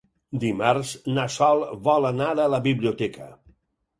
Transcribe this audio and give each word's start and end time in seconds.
Dimarts 0.43 0.93
na 1.17 1.25
Sol 1.35 1.61
vol 1.87 2.09
anar 2.11 2.31
a 2.45 2.49
la 2.55 2.61
biblioteca. 2.69 3.29